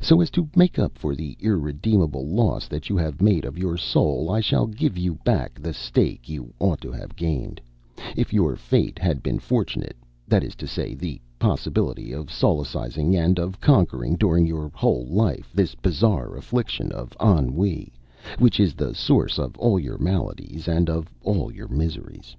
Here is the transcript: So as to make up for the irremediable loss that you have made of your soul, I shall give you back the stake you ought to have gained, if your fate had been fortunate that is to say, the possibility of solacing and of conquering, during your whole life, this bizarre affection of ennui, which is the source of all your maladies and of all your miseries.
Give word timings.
So 0.00 0.22
as 0.22 0.30
to 0.30 0.48
make 0.56 0.78
up 0.78 0.96
for 0.96 1.14
the 1.14 1.36
irremediable 1.38 2.26
loss 2.26 2.66
that 2.66 2.88
you 2.88 2.96
have 2.96 3.20
made 3.20 3.44
of 3.44 3.58
your 3.58 3.76
soul, 3.76 4.30
I 4.30 4.40
shall 4.40 4.64
give 4.66 4.96
you 4.96 5.16
back 5.16 5.60
the 5.60 5.74
stake 5.74 6.30
you 6.30 6.54
ought 6.58 6.80
to 6.80 6.90
have 6.92 7.14
gained, 7.14 7.60
if 8.16 8.32
your 8.32 8.56
fate 8.56 8.98
had 8.98 9.22
been 9.22 9.38
fortunate 9.38 9.94
that 10.26 10.42
is 10.42 10.54
to 10.54 10.66
say, 10.66 10.94
the 10.94 11.20
possibility 11.38 12.10
of 12.12 12.32
solacing 12.32 13.14
and 13.14 13.38
of 13.38 13.60
conquering, 13.60 14.14
during 14.16 14.46
your 14.46 14.70
whole 14.72 15.04
life, 15.08 15.52
this 15.52 15.74
bizarre 15.74 16.36
affection 16.38 16.90
of 16.90 17.14
ennui, 17.20 17.92
which 18.38 18.58
is 18.58 18.72
the 18.72 18.94
source 18.94 19.38
of 19.38 19.58
all 19.58 19.78
your 19.78 19.98
maladies 19.98 20.68
and 20.68 20.88
of 20.88 21.10
all 21.22 21.52
your 21.52 21.68
miseries. 21.68 22.34